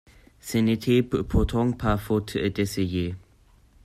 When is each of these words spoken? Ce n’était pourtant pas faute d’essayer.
Ce 0.39 0.57
n’était 0.57 1.03
pourtant 1.03 1.73
pas 1.73 1.95
faute 1.95 2.35
d’essayer. 2.35 3.13